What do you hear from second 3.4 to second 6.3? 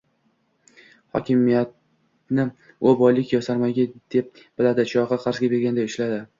sarmoya deb biladi chog’i, qarzga berganday ulashadi.